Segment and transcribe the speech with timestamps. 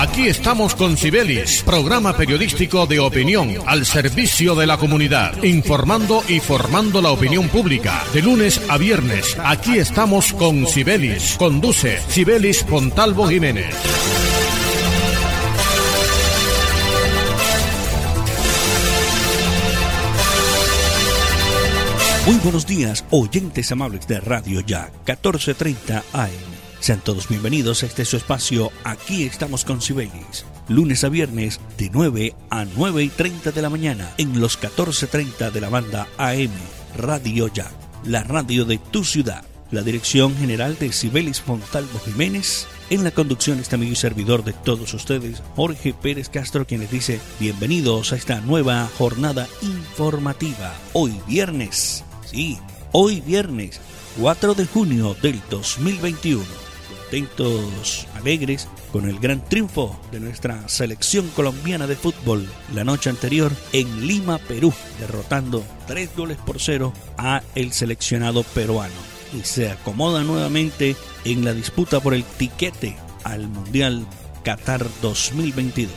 [0.00, 6.40] Aquí estamos con Sibelis, programa periodístico de opinión al servicio de la comunidad, informando y
[6.40, 8.02] formando la opinión pública.
[8.14, 11.36] De lunes a viernes, aquí estamos con Sibelis.
[11.36, 13.74] Conduce Sibelis Pontalvo Jiménez.
[22.24, 26.49] Muy buenos días, oyentes amables de Radio Ya, 1430 AM.
[26.80, 28.72] Sean todos bienvenidos a este su espacio.
[28.84, 30.46] Aquí estamos con Sibelis.
[30.66, 35.50] Lunes a viernes de 9 a 9 y 30 de la mañana en los 1430
[35.50, 36.50] de la banda AM.
[36.96, 37.70] Radio Ya,
[38.04, 39.44] la radio de tu ciudad.
[39.70, 42.66] La dirección general de Sibelis Fontalvo Jiménez.
[42.88, 46.90] En la conducción este amigo y servidor de todos ustedes, Jorge Pérez Castro, quien les
[46.90, 50.72] dice bienvenidos a esta nueva jornada informativa.
[50.94, 52.58] Hoy viernes Sí,
[52.92, 53.80] hoy viernes
[54.18, 56.69] 4 de junio del 2021.
[56.90, 63.52] Contentos, alegres con el gran triunfo de nuestra selección colombiana de fútbol la noche anterior
[63.72, 68.94] en Lima, Perú, derrotando 3 goles por 0 a el seleccionado peruano
[69.32, 74.06] y se acomoda nuevamente en la disputa por el tiquete al Mundial
[74.44, 75.92] Qatar 2022.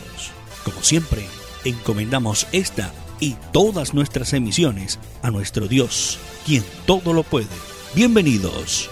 [0.63, 1.25] Como siempre,
[1.63, 7.47] encomendamos esta y todas nuestras emisiones a nuestro Dios, quien todo lo puede.
[7.95, 8.89] Bienvenidos.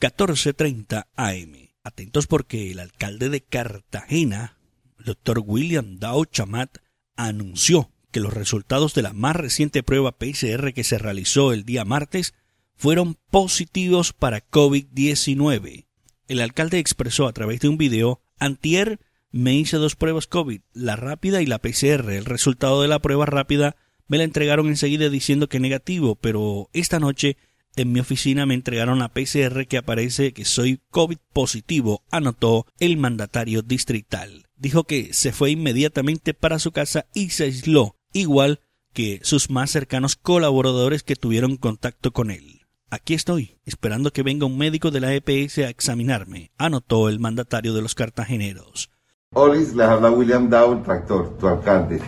[0.00, 1.68] 1430 AM.
[1.84, 4.58] Atentos porque el alcalde de Cartagena,
[4.98, 6.78] el doctor William Dow Chamat,
[7.16, 11.84] anunció que los resultados de la más reciente prueba PCR que se realizó el día
[11.84, 12.34] martes
[12.82, 15.86] fueron positivos para COVID-19.
[16.26, 18.98] El alcalde expresó a través de un video, antier
[19.30, 22.10] me hice dos pruebas COVID, la rápida y la PCR.
[22.10, 23.76] El resultado de la prueba rápida
[24.08, 27.36] me la entregaron enseguida diciendo que negativo, pero esta noche
[27.76, 32.96] en mi oficina me entregaron la PCR que aparece que soy COVID positivo, anotó el
[32.96, 34.48] mandatario distrital.
[34.56, 38.58] Dijo que se fue inmediatamente para su casa y se aisló, igual
[38.92, 42.61] que sus más cercanos colaboradores que tuvieron contacto con él.
[42.94, 47.72] Aquí estoy, esperando que venga un médico de la EPS a examinarme, anotó el mandatario
[47.72, 48.90] de los cartageneros.
[49.32, 52.02] Olis, les habla William Dow, tractor, tu alcalde.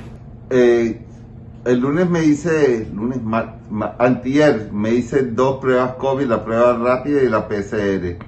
[0.50, 1.00] Eh,
[1.64, 3.18] el lunes me hice, lunes,
[3.98, 8.18] antier, me hice dos pruebas COVID, la prueba rápida y la PCR.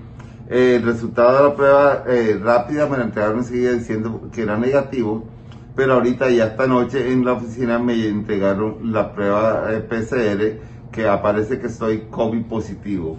[0.49, 5.29] el resultado de la prueba eh, rápida me la entregaron enseguida diciendo que era negativo,
[5.75, 11.07] pero ahorita ya esta noche en la oficina me entregaron la prueba eh, PCR que
[11.07, 13.19] aparece que estoy COVID positivo.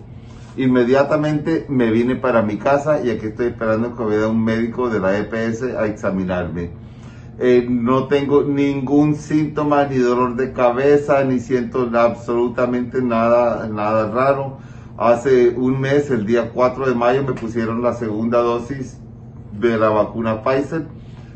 [0.58, 5.00] Inmediatamente me vine para mi casa y aquí estoy esperando que vea un médico de
[5.00, 6.72] la EPS a examinarme.
[7.38, 14.58] Eh, no tengo ningún síntoma, ni dolor de cabeza, ni siento absolutamente nada, nada raro.
[14.98, 18.98] Hace un mes, el día 4 de mayo, me pusieron la segunda dosis
[19.52, 20.88] de la vacuna Pfizer.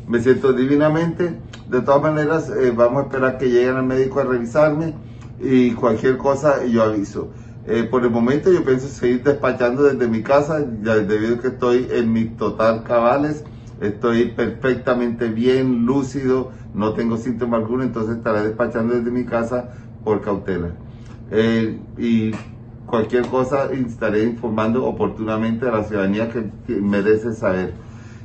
[0.08, 1.38] Me siento divinamente.
[1.68, 4.94] De todas maneras, eh, vamos a esperar que lleguen al médico a revisarme
[5.38, 7.32] y cualquier cosa yo aviso.
[7.64, 11.88] Eh, por el momento yo pienso seguir despachando desde mi casa, debido a que estoy
[11.90, 13.44] en mi total cabales,
[13.78, 19.70] estoy perfectamente bien, lúcido, no tengo síntoma alguno, entonces estaré despachando desde mi casa
[20.02, 20.76] por cautela.
[21.30, 22.32] Eh, y
[22.84, 27.80] cualquier cosa estaré informando oportunamente a la ciudadanía que, que merece saber.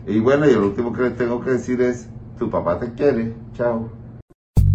[0.05, 3.43] Y bueno, y lo último que les tengo que decir es, tu papá te quiere,
[3.53, 4.06] chao.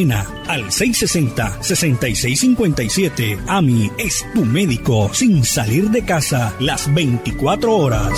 [0.00, 3.38] al 660-6657.
[3.46, 8.14] AMI es tu médico sin salir de casa las 24 horas.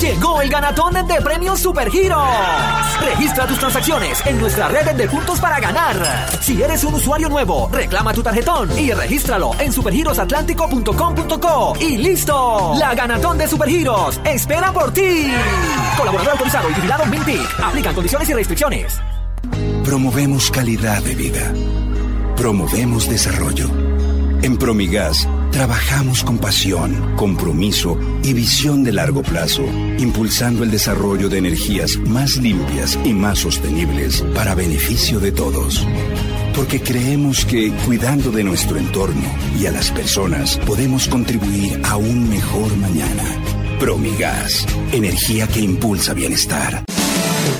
[0.00, 2.18] Llegó el ganatón de premios Supergiros.
[3.04, 5.96] Registra tus transacciones en nuestra red de puntos para ganar.
[6.40, 12.74] Si eres un usuario nuevo, reclama tu tarjetón y regístralo en supergirosatlántico.com.co y listo.
[12.78, 15.32] La ganatón de Supergiros espera por ti.
[15.98, 17.60] Colaborador autorizado y vigilado Mintic.
[17.60, 19.00] Aplican condiciones y restricciones.
[19.84, 21.52] Promovemos calidad de vida.
[22.36, 23.68] Promovemos desarrollo.
[24.42, 29.64] En Promigas trabajamos con pasión, compromiso y visión de largo plazo,
[29.98, 35.84] impulsando el desarrollo de energías más limpias y más sostenibles para beneficio de todos.
[36.54, 39.28] Porque creemos que cuidando de nuestro entorno
[39.58, 43.57] y a las personas podemos contribuir a un mejor mañana.
[43.78, 46.82] Promigas, energía que impulsa bienestar.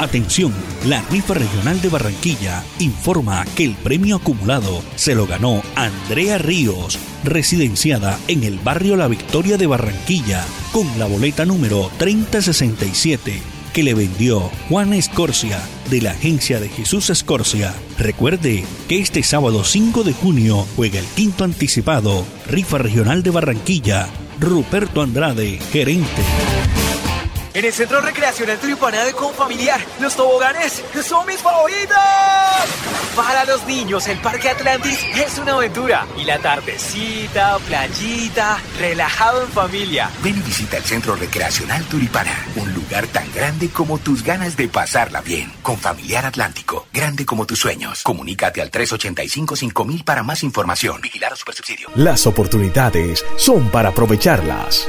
[0.00, 0.52] Atención,
[0.86, 6.98] la rifa regional de Barranquilla informa que el premio acumulado se lo ganó Andrea Ríos,
[7.22, 13.40] residenciada en el barrio La Victoria de Barranquilla, con la boleta número 3067
[13.72, 17.74] que le vendió Juan Escorcia de la agencia de Jesús Escorcia.
[17.96, 24.08] Recuerde que este sábado 5 de junio juega el quinto anticipado, rifa regional de Barranquilla,
[24.40, 26.67] Ruperto Andrade, gerente.
[27.58, 31.98] En el Centro Recreacional Turipana de Confamiliar, los toboganes son mis favoritos.
[33.16, 36.06] Para los niños, el Parque Atlantis es una aventura.
[36.16, 40.08] Y la tardecita, playita, relajado en familia.
[40.22, 44.68] Ven y visita el Centro Recreacional Turipana, un lugar tan grande como tus ganas de
[44.68, 45.52] pasarla bien.
[45.60, 48.04] Con Familiar Atlántico, grande como tus sueños.
[48.04, 51.00] Comunícate al 385-5000 para más información.
[51.00, 51.88] Vigilar a Supersubsidio.
[51.96, 54.88] Las oportunidades son para aprovecharlas.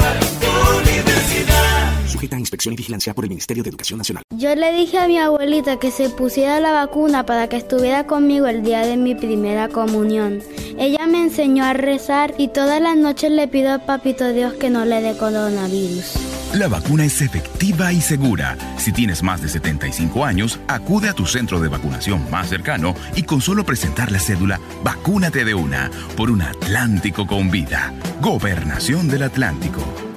[2.21, 4.21] Sujeta a inspección y vigilancia por el Ministerio de Educación Nacional.
[4.37, 8.45] Yo le dije a mi abuelita que se pusiera la vacuna para que estuviera conmigo
[8.45, 10.39] el día de mi primera comunión.
[10.77, 14.69] Ella me enseñó a rezar y todas las noches le pido a Papito Dios que
[14.69, 16.13] no le dé coronavirus.
[16.53, 18.55] La vacuna es efectiva y segura.
[18.77, 23.23] Si tienes más de 75 años, acude a tu centro de vacunación más cercano y
[23.23, 27.91] con solo presentar la cédula, vacúnate de una por un Atlántico con vida.
[28.21, 30.10] Gobernación del Atlántico.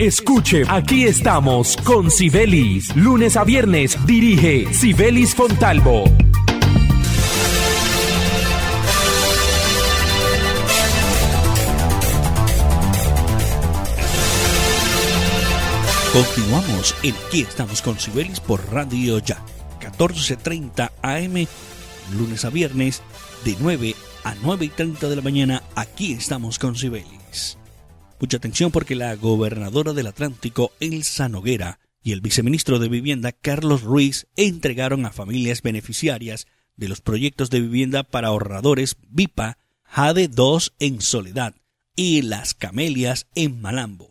[0.00, 2.96] Escuche, aquí estamos con Sibelis.
[2.96, 6.04] Lunes a viernes dirige Sibelis Fontalvo.
[16.14, 19.44] Continuamos en Aquí estamos con Sibelis por Radio Ya.
[19.80, 21.46] 14.30 AM,
[22.18, 23.02] lunes a viernes,
[23.44, 25.62] de 9 a 9 y 30 de la mañana.
[25.74, 27.59] Aquí estamos con Sibelis.
[28.20, 33.82] Mucha atención porque la gobernadora del Atlántico, Elsa Noguera, y el viceministro de Vivienda, Carlos
[33.82, 36.46] Ruiz, entregaron a familias beneficiarias
[36.76, 41.54] de los proyectos de vivienda para ahorradores VIPA, JADE 2 en Soledad
[41.96, 44.10] y Las Camelias en Malambo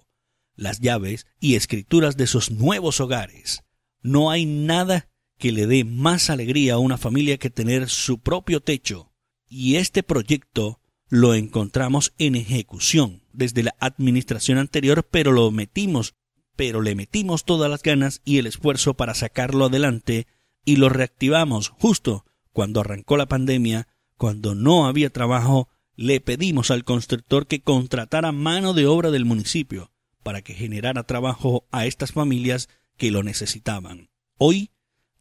[0.59, 3.63] las llaves y escrituras de sus nuevos hogares.
[4.01, 8.59] No hay nada que le dé más alegría a una familia que tener su propio
[8.59, 9.13] techo.
[9.47, 16.13] Y este proyecto lo encontramos en ejecución desde la administración anterior, pero lo metimos,
[16.55, 20.27] pero le metimos todas las ganas y el esfuerzo para sacarlo adelante
[20.63, 26.83] y lo reactivamos justo cuando arrancó la pandemia, cuando no había trabajo, le pedimos al
[26.83, 29.91] constructor que contratara mano de obra del municipio
[30.21, 34.09] para que generara trabajo a estas familias que lo necesitaban.
[34.37, 34.71] Hoy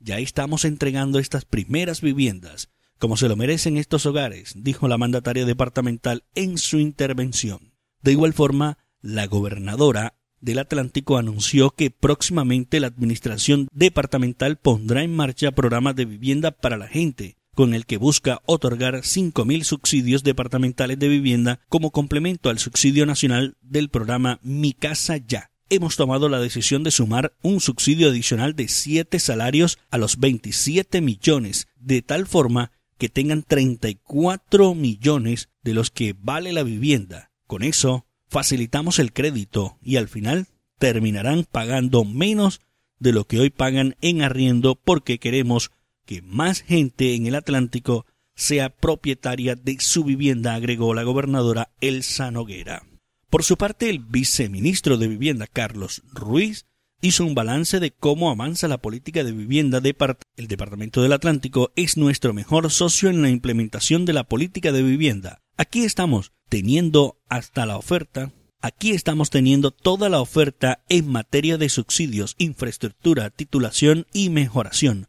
[0.01, 5.45] ya estamos entregando estas primeras viviendas, como se lo merecen estos hogares, dijo la mandataria
[5.45, 7.68] departamental en su intervención.
[8.03, 15.15] De igual forma, la gobernadora del Atlántico anunció que próximamente la administración departamental pondrá en
[15.15, 20.99] marcha programas de vivienda para la gente, con el que busca otorgar 5.000 subsidios departamentales
[20.99, 25.51] de vivienda como complemento al subsidio nacional del programa Mi Casa Ya.
[25.71, 31.01] Hemos tomado la decisión de sumar un subsidio adicional de 7 salarios a los 27
[31.01, 37.28] millones, de tal forma que tengan 34 millones de los que vale la vivienda.
[37.49, 40.47] Con eso, facilitamos el crédito y al final
[40.79, 42.61] terminarán pagando menos
[42.99, 45.73] de lo que hoy pagan en arriendo porque queremos
[46.05, 52.31] que más gente en el Atlántico sea propietaria de su vivienda, agregó la gobernadora Elsa
[52.31, 52.83] Noguera.
[53.31, 56.67] Por su parte, el viceministro de Vivienda, Carlos Ruiz,
[57.01, 59.95] hizo un balance de cómo avanza la política de vivienda de
[60.37, 64.83] el Departamento del Atlántico es nuestro mejor socio en la implementación de la política de
[64.83, 65.41] vivienda.
[65.57, 71.69] Aquí estamos teniendo hasta la oferta, aquí estamos teniendo toda la oferta en materia de
[71.69, 75.09] subsidios, infraestructura, titulación y mejoración.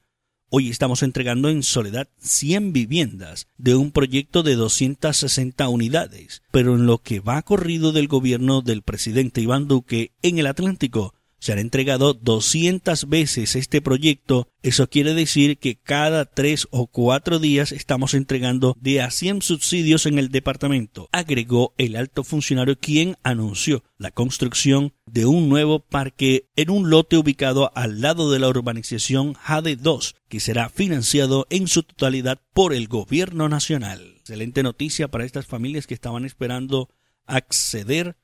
[0.52, 6.88] Hoy estamos entregando en Soledad 100 viviendas de un proyecto de 260 unidades, pero en
[6.88, 11.60] lo que va corrido del gobierno del presidente Iván Duque en el Atlántico se han
[11.60, 14.50] entregado 200 veces este proyecto.
[14.62, 20.06] Eso quiere decir que cada tres o cuatro días estamos entregando de a 100 subsidios
[20.06, 26.50] en el departamento, agregó el alto funcionario quien anunció la construcción de un nuevo parque
[26.56, 31.68] en un lote ubicado al lado de la urbanización Jade 2, que será financiado en
[31.68, 34.16] su totalidad por el gobierno nacional.
[34.20, 36.90] Excelente noticia para estas familias que estaban esperando
[37.26, 38.18] acceder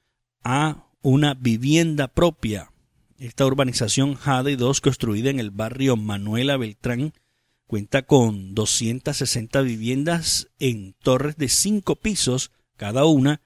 [0.43, 2.71] a una vivienda propia
[3.17, 7.13] esta urbanización Jade 2, construida en el barrio Manuela Beltrán,
[7.67, 13.41] cuenta con 260 viviendas en torres de cinco pisos cada una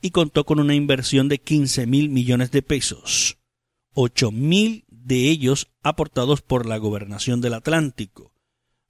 [0.00, 3.38] y contó con una inversión de 15 mil millones de pesos,
[3.94, 8.32] 8 mil de ellos aportados por la gobernación del Atlántico.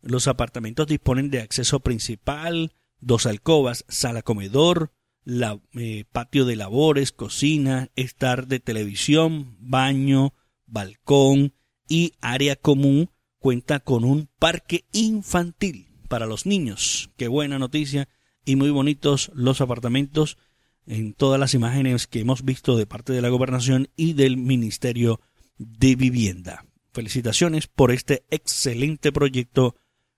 [0.02, 4.92] Los apartamentos disponen de acceso principal, dos alcobas, sala comedor,
[5.26, 10.32] la, eh, patio de labores, cocina, estar de televisión, baño,
[10.66, 11.52] balcón
[11.88, 13.10] y área común.
[13.38, 17.10] Cuenta con un parque infantil para los niños.
[17.16, 18.08] Qué buena noticia
[18.44, 20.38] y muy bonitos los apartamentos
[20.86, 25.20] en todas las imágenes que hemos visto de parte de la gobernación y del Ministerio
[25.58, 26.64] de Vivienda.
[26.92, 29.74] Felicitaciones por este excelente proyecto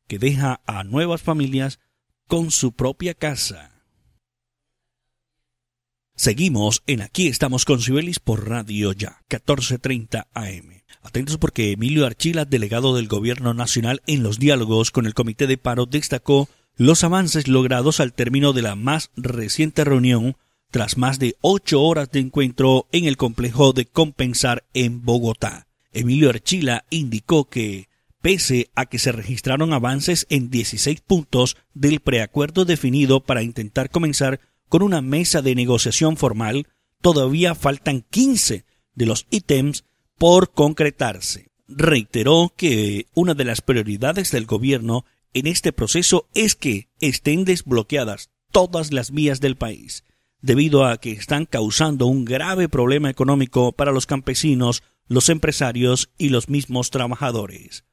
[0.06, 1.80] que deja a nuevas familias
[2.26, 3.77] con su propia casa.
[6.18, 10.82] Seguimos en Aquí estamos con Sibelis por Radio Ya, 1430 AM.
[11.00, 15.58] Atentos porque Emilio Archila, delegado del Gobierno Nacional en los diálogos con el Comité de
[15.58, 20.36] Paro, destacó los avances logrados al término de la más reciente reunión
[20.72, 25.68] tras más de ocho horas de encuentro en el complejo de Compensar en Bogotá.
[25.92, 27.88] Emilio Archila indicó que,
[28.22, 34.40] pese a que se registraron avances en 16 puntos del preacuerdo definido para intentar comenzar
[34.68, 36.66] con una mesa de negociación formal,
[37.00, 39.84] todavía faltan 15 de los ítems
[40.18, 41.50] por concretarse.
[41.68, 45.04] Reiteró que una de las prioridades del gobierno
[45.34, 50.04] en este proceso es que estén desbloqueadas todas las vías del país,
[50.40, 56.30] debido a que están causando un grave problema económico para los campesinos, los empresarios y
[56.30, 57.84] los mismos trabajadores.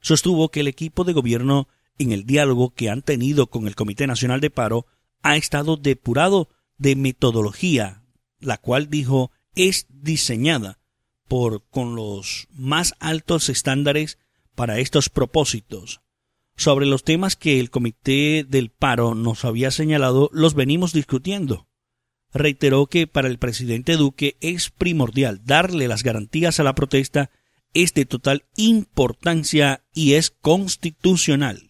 [0.00, 4.06] Sostuvo que el equipo de gobierno, en el diálogo que han tenido con el Comité
[4.06, 4.86] Nacional de Paro,
[5.22, 8.02] ha estado depurado de metodología,
[8.40, 10.78] la cual dijo es diseñada
[11.26, 14.18] por con los más altos estándares
[14.54, 16.00] para estos propósitos.
[16.56, 21.68] Sobre los temas que el Comité del Paro nos había señalado, los venimos discutiendo.
[22.32, 27.30] Reiteró que para el presidente Duque es primordial darle las garantías a la protesta,
[27.74, 31.67] es de total importancia y es constitucional.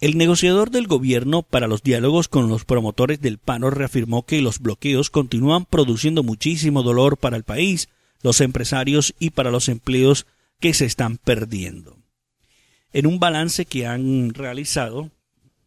[0.00, 4.60] El negociador del gobierno para los diálogos con los promotores del paro reafirmó que los
[4.60, 7.88] bloqueos continúan produciendo muchísimo dolor para el país,
[8.22, 10.26] los empresarios y para los empleos
[10.60, 11.96] que se están perdiendo.
[12.92, 15.10] En un balance que han realizado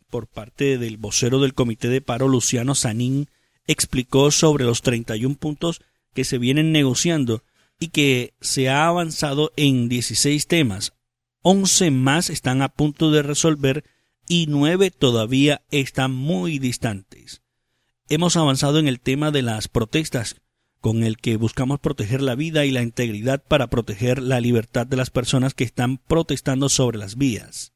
[0.10, 3.28] por parte del vocero del comité de paro, Luciano Sanín,
[3.67, 5.82] explicó sobre los 31 puntos
[6.13, 7.44] que se vienen negociando
[7.80, 10.94] y que se ha avanzado en 16 temas.
[11.41, 13.84] 11 más están a punto de resolver
[14.32, 17.41] y nueve todavía están muy distantes.
[18.08, 20.38] Hemos avanzado en el tema de las protestas,
[20.80, 24.96] con el que buscamos proteger la vida y la integridad para proteger la libertad de
[24.96, 27.74] las personas que están protestando sobre las vías.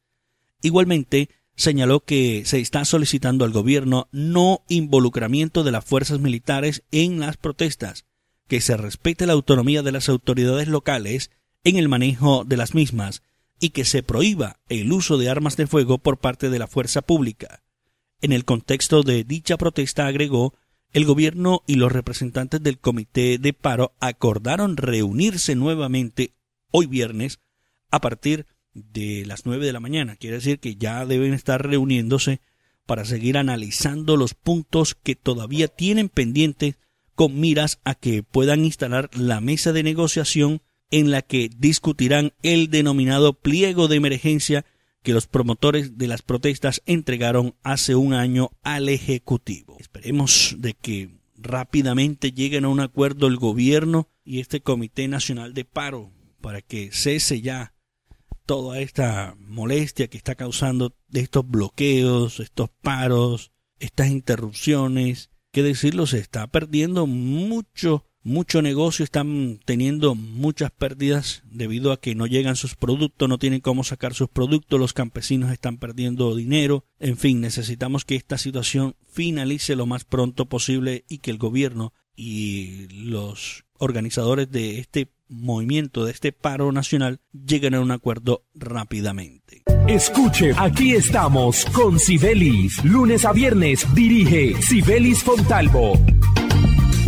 [0.61, 7.19] Igualmente, señaló que se está solicitando al gobierno no involucramiento de las fuerzas militares en
[7.19, 8.05] las protestas,
[8.47, 11.31] que se respete la autonomía de las autoridades locales
[11.65, 13.23] en el manejo de las mismas
[13.59, 17.01] y que se prohíba el uso de armas de fuego por parte de la fuerza
[17.01, 17.63] pública.
[18.21, 20.53] En el contexto de dicha protesta agregó,
[20.93, 26.33] el gobierno y los representantes del comité de paro acordaron reunirse nuevamente
[26.71, 27.39] hoy viernes
[27.91, 30.15] a partir de las nueve de la mañana.
[30.15, 32.41] Quiere decir que ya deben estar reuniéndose
[32.85, 36.77] para seguir analizando los puntos que todavía tienen pendientes
[37.15, 40.61] con miras a que puedan instalar la mesa de negociación
[40.95, 44.63] en la que discutirán el denominado pliego de emergencia
[45.03, 49.75] que los promotores de las protestas entregaron hace un año al Ejecutivo.
[49.77, 55.65] Esperemos de que rápidamente lleguen a un acuerdo el gobierno y este Comité Nacional de
[55.65, 57.73] Paro para que cese ya
[58.45, 65.29] toda esta molestia que está causando de estos bloqueos, estos paros, estas interrupciones.
[65.51, 72.15] Que decirlo, se está perdiendo mucho, mucho negocio, están teniendo muchas pérdidas debido a que
[72.15, 76.85] no llegan sus productos, no tienen cómo sacar sus productos, los campesinos están perdiendo dinero.
[76.99, 81.93] En fin, necesitamos que esta situación finalice lo más pronto posible y que el gobierno
[82.15, 89.61] y los organizadores de este movimiento, de este paro nacional, lleguen a un acuerdo rápidamente.
[89.87, 92.83] Escuche, aquí estamos con Sibelis.
[92.83, 95.93] Lunes a viernes dirige Sibelis Fontalvo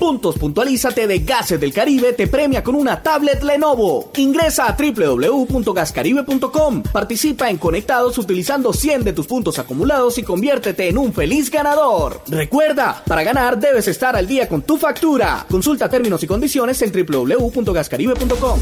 [0.00, 4.10] Puntos Puntualízate de Gases del Caribe te premia con una tablet Lenovo.
[4.16, 6.84] Ingresa a www.gascaribe.com.
[6.84, 12.22] Participa en Conectados utilizando 100 de tus puntos acumulados y conviértete en un feliz ganador.
[12.28, 15.44] Recuerda, para ganar debes estar al día con tu factura.
[15.50, 18.58] Consulta términos y condiciones en www.gascaribe.com.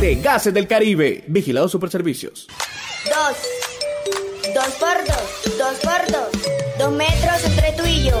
[0.00, 1.22] De Gases del Caribe.
[1.28, 2.48] Vigilado Superservicios.
[3.04, 3.36] Dos.
[4.52, 5.22] Dos por dos.
[5.56, 6.26] Dos por dos.
[6.76, 8.20] Dos metros entre tú y yo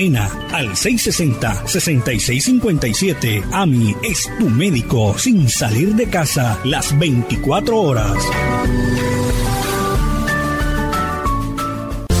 [0.01, 3.43] al 660-6657.
[3.51, 8.17] AMI es tu médico sin salir de casa las 24 horas.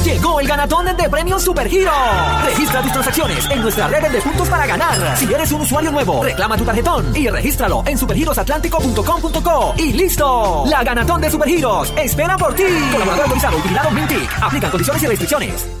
[0.03, 1.91] Llegó el ganatón de premios Superhero.
[2.45, 5.17] Registra tus transacciones en nuestra red de puntos para ganar.
[5.17, 10.65] Si eres un usuario nuevo, reclama tu tarjetón y regístralo en supergirosatlántico.com.co y listo.
[10.67, 12.65] La ganatón de Supergiros espera por ti.
[12.91, 14.29] Colaborador autorizado utilizado Mintic.
[14.39, 15.80] Aplican condiciones y restricciones.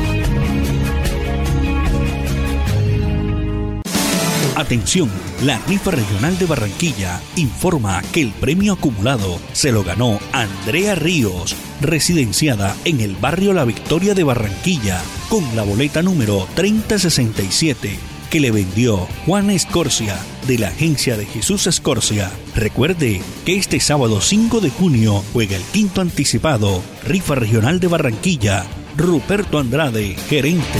[4.61, 5.09] Atención,
[5.43, 11.55] la rifa regional de Barranquilla informa que el premio acumulado se lo ganó Andrea Ríos,
[11.81, 17.97] residenciada en el barrio La Victoria de Barranquilla, con la boleta número 3067
[18.29, 20.15] que le vendió Juan Escorcia
[20.47, 22.31] de la agencia de Jesús Escorcia.
[22.55, 28.63] Recuerde que este sábado 5 de junio juega el quinto anticipado, rifa regional de Barranquilla,
[28.95, 30.79] Ruperto Andrade, gerente.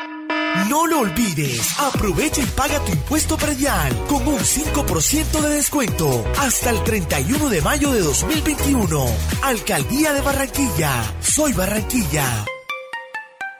[0.69, 6.69] No lo olvides, aprovecha y paga tu impuesto predial con un 5% de descuento hasta
[6.69, 9.05] el 31 de mayo de 2021.
[9.43, 11.03] Alcaldía de Barranquilla.
[11.21, 12.45] Soy Barranquilla.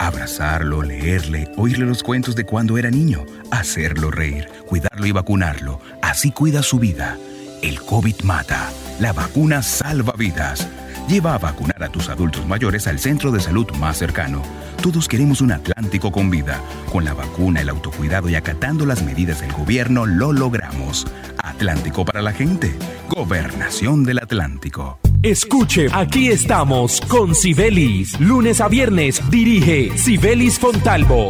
[0.00, 5.78] Abrazarlo, leerle, oírle los cuentos de cuando era niño, hacerlo reír, cuidarlo y vacunarlo.
[6.00, 7.18] Así cuida su vida.
[7.60, 8.70] El COVID mata.
[8.98, 10.66] La vacuna salva vidas.
[11.06, 14.42] Lleva a vacunar a tus adultos mayores al centro de salud más cercano.
[14.82, 16.62] Todos queremos un Atlántico con vida.
[16.90, 21.06] Con la vacuna, el autocuidado y acatando las medidas del gobierno lo logramos.
[21.36, 22.74] Atlántico para la gente.
[23.10, 24.98] Gobernación del Atlántico.
[25.22, 28.18] Escuche, aquí estamos con Sibelis.
[28.20, 31.28] Lunes a viernes dirige Sibelis Fontalvo.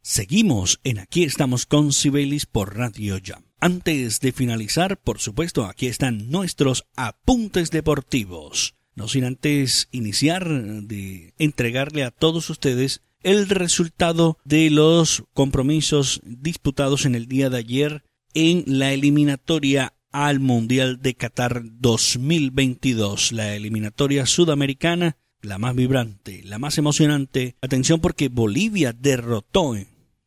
[0.00, 3.44] Seguimos en Aquí estamos con Sibelis por Radio Jam.
[3.60, 8.74] Antes de finalizar, por supuesto, aquí están nuestros apuntes deportivos.
[8.94, 17.04] No sin antes iniciar de entregarle a todos ustedes el resultado de los compromisos disputados
[17.04, 19.92] en el día de ayer en la eliminatoria
[20.24, 27.54] al Mundial de Qatar 2022, la eliminatoria sudamericana, la más vibrante, la más emocionante.
[27.60, 29.76] Atención porque Bolivia derrotó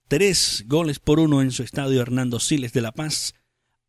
[0.07, 3.33] tres goles por uno en su estadio Hernando Siles de La Paz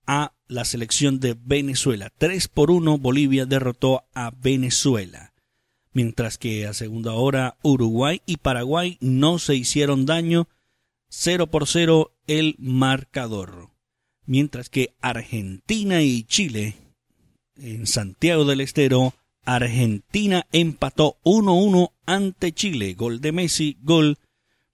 [0.07, 2.11] a la selección de Venezuela.
[2.17, 5.35] Tres por uno Bolivia derrotó a Venezuela.
[5.93, 10.49] Mientras que a segunda hora Uruguay y Paraguay no se hicieron daño.
[11.11, 13.69] Cero por cero el marcador.
[14.31, 16.77] Mientras que Argentina y Chile
[17.57, 19.13] en Santiago del Estero,
[19.45, 22.95] Argentina empató 1-1 ante Chile.
[22.95, 24.19] Gol de Messi, gol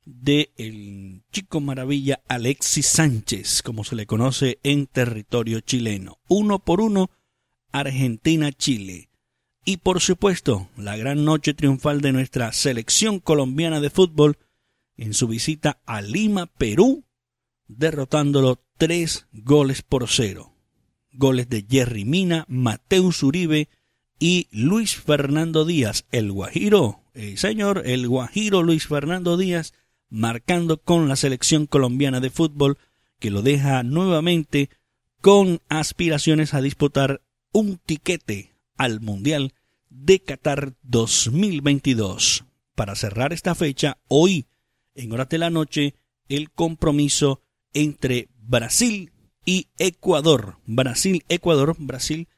[0.04, 6.18] de el chico maravilla Alexis Sánchez, como se le conoce en territorio chileno.
[6.28, 7.08] Uno por uno,
[7.72, 9.08] Argentina-Chile.
[9.64, 14.36] Y por supuesto, la gran noche triunfal de nuestra selección colombiana de fútbol
[14.98, 17.04] en su visita a Lima, Perú,
[17.68, 20.52] derrotándolo tres goles por cero.
[21.12, 23.68] Goles de Jerry Mina, Mateus Uribe
[24.18, 29.72] y Luis Fernando Díaz, el Guajiro, el señor, el Guajiro Luis Fernando Díaz,
[30.08, 32.78] marcando con la selección colombiana de fútbol
[33.18, 34.70] que lo deja nuevamente
[35.20, 39.54] con aspiraciones a disputar un tiquete al Mundial
[39.88, 42.44] de Qatar 2022.
[42.74, 44.46] Para cerrar esta fecha, hoy,
[44.94, 45.94] en horas de la noche,
[46.28, 47.40] el compromiso
[47.72, 49.12] entre Brasil
[49.44, 50.58] y Ecuador.
[50.66, 52.28] Brasil-Ecuador, Brasil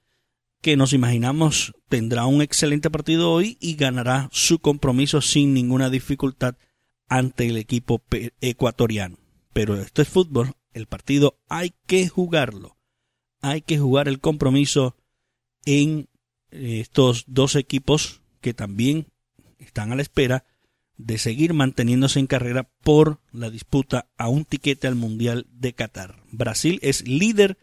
[0.60, 6.56] que nos imaginamos tendrá un excelente partido hoy y ganará su compromiso sin ninguna dificultad
[7.08, 8.02] ante el equipo
[8.40, 9.18] ecuatoriano.
[9.52, 12.76] Pero esto es fútbol, el partido hay que jugarlo.
[13.40, 14.96] Hay que jugar el compromiso
[15.64, 16.08] en
[16.50, 19.06] eh, estos dos equipos que también
[19.58, 20.44] están a la espera
[20.98, 26.16] de seguir manteniéndose en carrera por la disputa a un tiquete al Mundial de Qatar.
[26.30, 27.56] Brasil es líder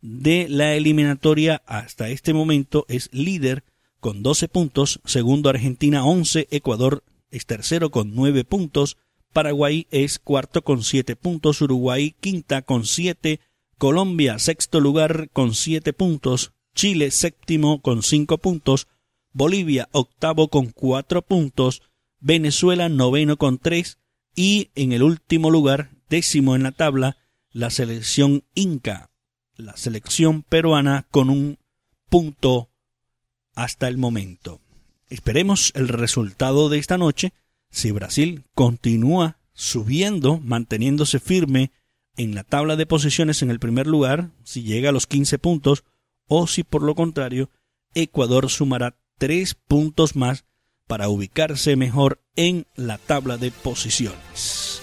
[0.00, 1.62] de la eliminatoria.
[1.66, 3.62] Hasta este momento, es líder
[4.00, 8.96] con 12 puntos, segundo Argentina 11, Ecuador es tercero con nueve puntos,
[9.32, 13.40] Paraguay es cuarto con siete puntos, Uruguay quinta con siete,
[13.76, 18.88] Colombia sexto lugar con siete puntos, Chile séptimo con cinco puntos,
[19.32, 21.82] Bolivia octavo con cuatro puntos,
[22.20, 23.98] Venezuela noveno con tres
[24.34, 27.16] y en el último lugar, décimo en la tabla,
[27.52, 29.10] la selección Inca,
[29.56, 31.58] la selección peruana con un
[32.08, 32.70] punto
[33.54, 34.60] hasta el momento.
[35.08, 37.32] Esperemos el resultado de esta noche
[37.70, 41.72] si Brasil continúa subiendo, manteniéndose firme
[42.16, 45.84] en la tabla de posiciones en el primer lugar, si llega a los 15 puntos,
[46.26, 47.50] o si por lo contrario,
[47.94, 50.44] Ecuador sumará tres puntos más
[50.88, 54.82] para ubicarse mejor en la tabla de posiciones.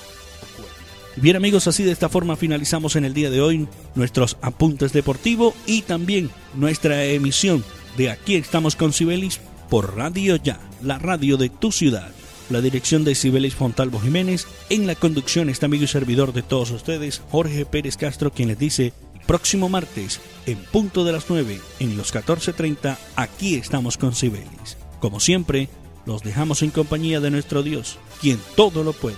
[1.17, 5.53] Bien amigos, así de esta forma finalizamos en el día de hoy nuestros apuntes deportivos
[5.65, 7.63] y también nuestra emisión
[7.97, 9.39] de Aquí estamos con Sibelis
[9.69, 12.11] por Radio Ya, la radio de tu ciudad.
[12.49, 14.45] La dirección de Cibelis Fontalvo Jiménez.
[14.69, 18.59] En la conducción está amigo y servidor de todos ustedes, Jorge Pérez Castro, quien les
[18.59, 18.93] dice,
[19.25, 24.77] próximo martes, en punto de las 9, en los 14.30, aquí estamos con Cibelis.
[24.99, 25.69] Como siempre,
[26.05, 29.17] los dejamos en compañía de nuestro Dios, quien todo lo puede.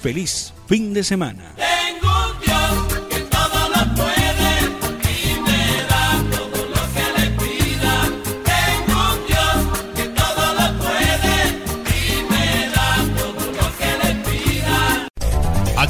[0.00, 1.54] Feliz fin de semana.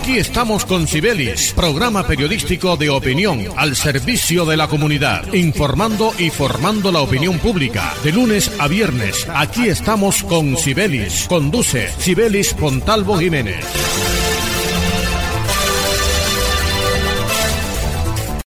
[0.04, 6.28] Aquí estamos con Sibelis, programa periodístico de opinión al servicio de la comunidad, informando y
[6.28, 7.94] formando la opinión pública.
[8.04, 11.24] De lunes a viernes, aquí estamos con Sibelis.
[11.26, 13.64] Conduce Sibelis Pontalvo Jiménez.